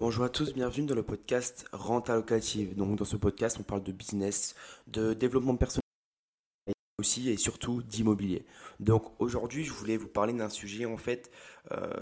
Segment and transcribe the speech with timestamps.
[0.00, 2.76] Bonjour à tous, bienvenue dans le podcast Renta Locative.
[2.76, 4.54] Donc dans ce podcast, on parle de business,
[4.86, 5.82] de développement personnel
[7.00, 8.46] aussi et surtout d'immobilier.
[8.78, 11.32] Donc aujourd'hui, je voulais vous parler d'un sujet en fait
[11.72, 11.92] euh,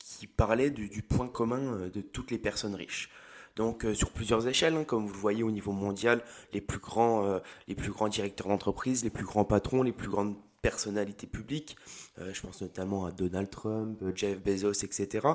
[0.00, 3.08] qui parlait du, point commun euh, de toutes les personnes riches.
[3.54, 6.80] Donc euh, sur plusieurs échelles, hein, comme vous le voyez au niveau mondial, les plus
[6.80, 10.34] grands, les plus grands directeurs d'entreprise, les plus grands patrons, les plus grandes
[10.64, 11.76] personnalités publiques,
[12.18, 15.28] je pense notamment à Donald Trump, Jeff Bezos, etc.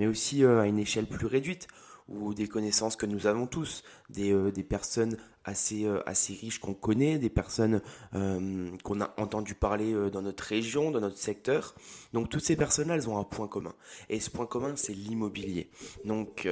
[0.00, 1.68] Mais aussi à une échelle plus réduite
[2.08, 6.02] ou des connaissances que nous avons tous, des, euh, personnes assez, euh,
[6.40, 7.80] riches qu'on connaît, des personnes
[8.14, 11.74] euh, qu'on a entendu parler dans notre région, dans notre secteur.
[12.12, 13.74] Donc toutes ces personnes-là, elles ont un point commun.
[14.08, 15.70] Et ce point commun, c'est l'immobilier.
[16.04, 16.48] Donc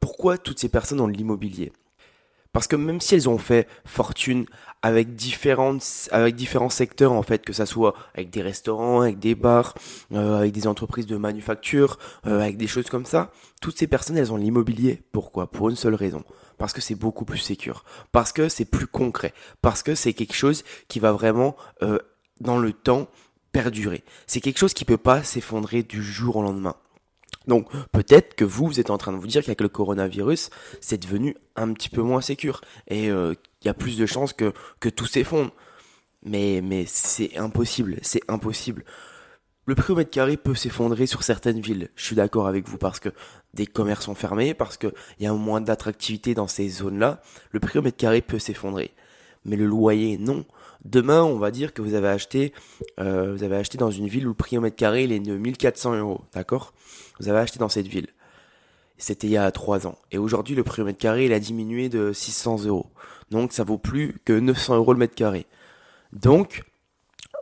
[0.00, 1.72] pourquoi toutes ces personnes ont l'immobilier?
[2.52, 4.46] Parce que même si elles ont fait fortune
[4.82, 9.34] avec différentes, avec différents secteurs en fait, que ça soit avec des restaurants, avec des
[9.34, 9.74] bars,
[10.12, 14.16] euh, avec des entreprises de manufacture, euh, avec des choses comme ça, toutes ces personnes
[14.16, 15.02] elles ont l'immobilier.
[15.12, 15.50] Pourquoi?
[15.50, 16.24] Pour une seule raison.
[16.58, 17.84] Parce que c'est beaucoup plus sécur.
[18.12, 19.32] Parce que c'est plus concret.
[19.62, 21.98] Parce que c'est quelque chose qui va vraiment euh,
[22.40, 23.08] dans le temps
[23.52, 24.04] perdurer.
[24.26, 26.76] C'est quelque chose qui peut pas s'effondrer du jour au lendemain.
[27.46, 30.98] Donc peut-être que vous, vous êtes en train de vous dire qu'avec le coronavirus, c'est
[30.98, 34.52] devenu un petit peu moins sécur et euh, il y a plus de chances que,
[34.78, 35.52] que tout s'effondre.
[36.22, 38.84] Mais, mais c'est impossible, c'est impossible.
[39.66, 41.90] Le prix au mètre carré peut s'effondrer sur certaines villes.
[41.94, 43.10] Je suis d'accord avec vous parce que
[43.54, 47.22] des commerces sont fermés, parce qu'il y a moins d'attractivité dans ces zones-là.
[47.52, 48.92] Le prix au mètre carré peut s'effondrer.
[49.44, 50.44] Mais le loyer, non.
[50.84, 52.52] Demain, on va dire que vous avez acheté,
[52.98, 55.20] euh, vous avez acheté dans une ville où le prix au mètre carré il est
[55.20, 56.72] de 1400 euros, d'accord?
[57.18, 58.08] Vous avez acheté dans cette ville.
[58.98, 59.98] C'était il y a 3 ans.
[60.10, 62.86] Et aujourd'hui, le prix au mètre carré il a diminué de 600 euros.
[63.30, 65.46] Donc, ça vaut plus que 900 euros le mètre carré.
[66.12, 66.62] Donc,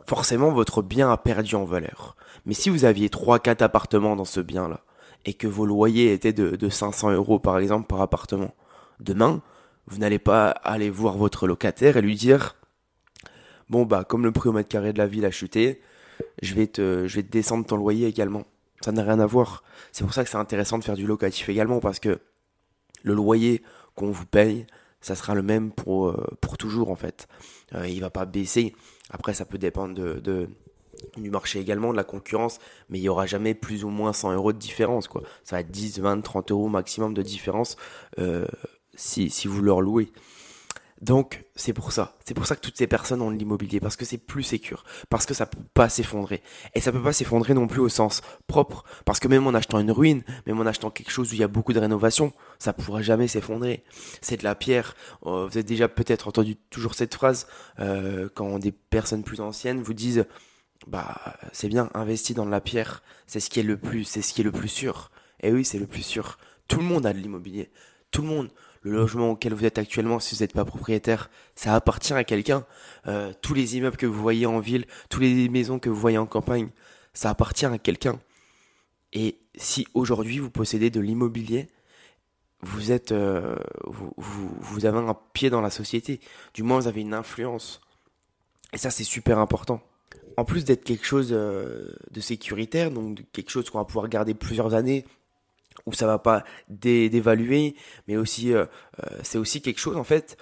[0.05, 2.15] forcément, votre bien a perdu en valeur.
[2.45, 4.81] Mais si vous aviez 3-4 appartements dans ce bien-là,
[5.25, 8.53] et que vos loyers étaient de, de 500 euros par exemple par appartement,
[8.99, 9.41] demain,
[9.89, 12.55] vous n'allez pas aller voir votre locataire et lui dire
[13.69, 15.81] bon bah comme le prix au mètre carré de la ville a chuté,
[16.41, 18.45] je vais te, je vais te descendre ton loyer également.
[18.81, 19.63] Ça n'a rien à voir.
[19.91, 22.19] C'est pour ça que c'est intéressant de faire du locatif également parce que
[23.03, 23.61] le loyer
[23.95, 24.65] qu'on vous paye,
[25.01, 27.27] ça sera le même pour, euh, pour toujours en fait.
[27.75, 28.75] Euh, il va pas baisser.
[29.09, 30.49] Après, ça peut dépendre de,
[31.17, 34.33] du marché également, de la concurrence, mais il y aura jamais plus ou moins 100
[34.33, 35.23] euros de différence quoi.
[35.43, 37.77] Ça va être 10, 20, 30 euros maximum de différence
[38.19, 38.45] euh,
[38.99, 40.11] si, vous leur louez.
[41.01, 43.95] Donc c'est pour ça, c'est pour ça que toutes ces personnes ont de l'immobilier parce
[43.95, 46.43] que c'est plus sécur, parce que ça peut pas s'effondrer
[46.75, 49.79] et ça peut pas s'effondrer non plus au sens propre parce que même en achetant
[49.79, 52.73] une ruine, même en achetant quelque chose où il y a beaucoup de rénovation, ça
[52.73, 53.85] pourra jamais s'effondrer.
[54.19, 54.93] C'est de la pierre.
[55.25, 57.47] Euh, vous avez déjà peut-être entendu toujours cette phrase
[57.79, 60.25] euh, quand des personnes plus anciennes vous disent
[60.87, 64.21] bah c'est bien investi dans de la pierre, c'est ce qui est le plus, c'est
[64.21, 65.11] ce qui est le plus sûr.
[65.41, 66.37] Et oui, c'est le plus sûr.
[66.67, 67.71] Tout le monde a de l'immobilier,
[68.11, 68.49] tout le monde
[68.81, 72.65] le logement auquel vous êtes actuellement, si vous n'êtes pas propriétaire, ça appartient à quelqu'un.
[73.07, 76.17] Euh, tous les immeubles que vous voyez en ville, toutes les maisons que vous voyez
[76.17, 76.69] en campagne,
[77.13, 78.19] ça appartient à quelqu'un.
[79.11, 81.67] Et si aujourd'hui vous possédez de l'immobilier,
[82.61, 83.55] vous êtes, euh,
[83.85, 86.19] vous, avez un pied dans la société.
[86.53, 87.79] Du moins, vous avez une influence.
[88.73, 89.81] Et ça, c'est super important.
[90.37, 94.33] En plus d'être quelque chose euh, de sécuritaire, donc quelque chose qu'on va pouvoir garder
[94.33, 95.05] plusieurs années,
[95.85, 97.75] où ça va pas dévaluer,
[98.07, 98.65] mais aussi euh,
[99.03, 100.37] euh, c'est aussi quelque chose en fait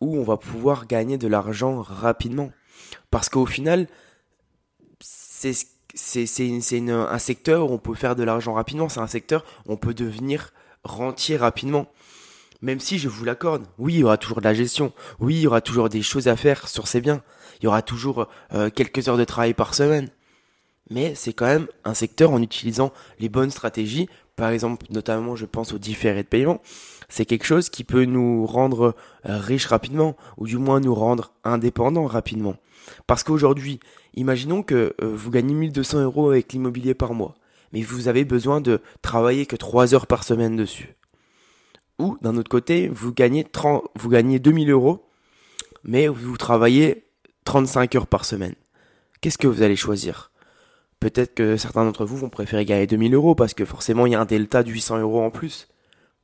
[0.00, 2.50] où on va pouvoir gagner de l'argent rapidement.
[3.10, 3.86] Parce qu'au final,
[5.00, 5.52] c'est
[5.94, 9.76] c'est un secteur où on peut faire de l'argent rapidement, c'est un secteur où on
[9.76, 10.52] peut devenir
[10.84, 11.86] rentier rapidement.
[12.62, 15.40] Même si je vous l'accorde, oui, il y aura toujours de la gestion, oui, il
[15.42, 17.22] y aura toujours des choses à faire sur ces biens,
[17.60, 20.08] il y aura toujours euh, quelques heures de travail par semaine.
[20.90, 25.46] Mais c'est quand même un secteur en utilisant les bonnes stratégies par exemple, notamment je
[25.46, 26.60] pense aux différés de paiement,
[27.08, 28.94] c'est quelque chose qui peut nous rendre
[29.26, 32.56] euh, riches rapidement, ou du moins nous rendre indépendants rapidement.
[33.06, 33.80] Parce qu'aujourd'hui,
[34.14, 37.34] imaginons que euh, vous gagnez 1200 euros avec l'immobilier par mois,
[37.72, 40.96] mais vous avez besoin de travailler que 3 heures par semaine dessus.
[41.98, 45.06] Ou d'un autre côté, vous gagnez, 30, vous gagnez 2000 euros,
[45.84, 47.04] mais vous travaillez
[47.44, 48.54] 35 heures par semaine.
[49.20, 50.31] Qu'est-ce que vous allez choisir?
[51.02, 54.14] Peut-être que certains d'entre vous vont préférer gagner 2000 euros parce que forcément il y
[54.14, 55.66] a un delta de 800 euros en plus.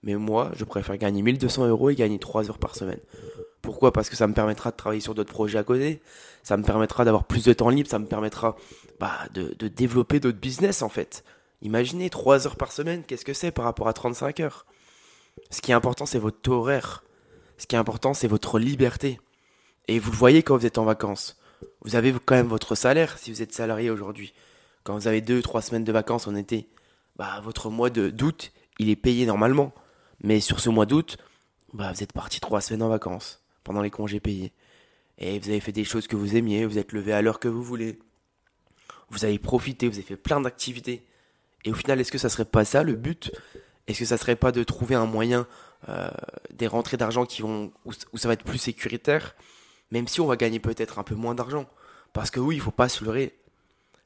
[0.04, 3.00] Mais moi, je préfère gagner 1200 euros et gagner 3 heures par semaine.
[3.60, 3.92] Pourquoi?
[3.92, 6.00] Parce que ça me permettra de travailler sur d'autres projets à côté,
[6.44, 8.54] ça me permettra d'avoir plus de temps libre, ça me permettra
[9.00, 11.24] bah, de, développer d'autres business en fait.
[11.60, 14.64] Imaginez 3 heures par semaine, qu'est-ce que c'est par rapport à 35 heures?
[15.50, 17.02] Ce qui est important, c'est votre horaire.
[17.56, 19.18] Ce qui est important, c'est votre liberté.
[19.88, 21.36] Et vous le voyez quand vous êtes en vacances.
[21.82, 24.32] Vous avez quand même votre salaire si vous êtes salarié aujourd'hui
[24.88, 26.66] quand vous avez deux, trois semaines de vacances en été,
[27.16, 29.74] bah, votre mois d'août, il est payé normalement.
[30.24, 31.18] Mais sur ce mois d'août,
[31.74, 34.50] bah, vous êtes parti trois semaines en vacances pendant les congés payés.
[35.18, 37.48] Et vous avez fait des choses que vous aimiez, vous êtes levé à l'heure que
[37.48, 37.98] vous voulez.
[39.10, 41.04] Vous avez profité, vous avez fait plein d'activités.
[41.66, 43.30] Et au final, est-ce que ça serait pas ça le but?
[43.88, 45.46] Est-ce que ça serait pas de trouver un moyen,
[45.90, 46.08] euh,
[46.54, 49.36] des rentrées d'argent qui vont où, ça va être plus sécuritaire,
[49.90, 51.68] même si on va gagner peut-être un peu moins d'argent
[52.14, 53.37] Parce que oui, il faut pas se leurrer.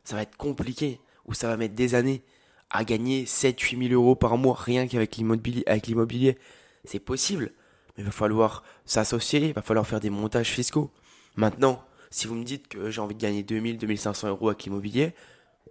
[0.05, 2.23] Ça va être compliqué, ou ça va mettre des années
[2.71, 6.39] à gagner 7-8 000 euros par mois rien qu'avec l'immobilier.
[6.85, 7.53] C'est possible,
[7.97, 10.91] mais il va falloir s'associer, il va falloir faire des montages fiscaux.
[11.37, 15.15] Maintenant, si vous me dites que j'ai envie de gagner 2000, 2500 euros avec l'immobilier,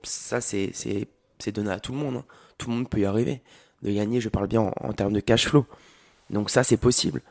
[0.04, 0.72] ça c'est
[1.54, 2.18] donné à tout le monde.
[2.18, 2.26] Hein.
[2.58, 3.42] Tout le monde peut y arriver.
[3.82, 5.66] De gagner, je parle bien en, termes de cash flow.
[6.30, 7.22] Donc ça c'est possible.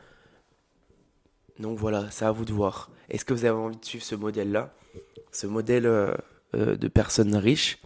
[1.59, 2.89] Donc voilà, c'est à vous de voir.
[3.09, 4.73] Est-ce que vous avez envie de suivre ce modèle-là?
[5.31, 6.13] Ce modèle euh,
[6.55, 7.79] euh, de personnes riches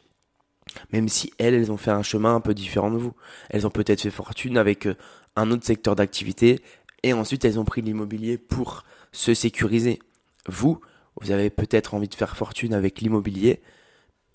[0.92, 3.14] même si elles, elles ont fait un chemin un peu différent de vous.
[3.50, 4.96] Elles ont peut-être fait fortune avec euh,
[5.36, 6.62] un autre secteur d'activité
[7.04, 10.00] et ensuite elles ont pris l'immobilier pour se sécuriser.
[10.48, 10.80] Vous,
[11.22, 13.62] vous avez peut-être envie de faire fortune avec l'immobilier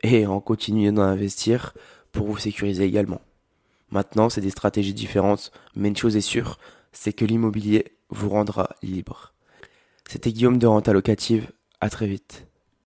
[0.02, 1.74] et en continuant d'investir
[2.12, 3.20] pour vous sécuriser également.
[3.90, 6.58] Maintenant, c'est des stratégies différentes, mais une chose est sûre,
[6.92, 9.34] c'est que l'immobilier vous rendra libre.
[10.08, 11.50] C'était Guillaume de Renta Locative,
[11.80, 12.49] à très vite.